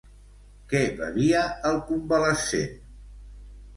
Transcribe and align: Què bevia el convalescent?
Què 0.71 0.81
bevia 1.01 1.43
el 1.73 1.77
convalescent? 1.91 2.77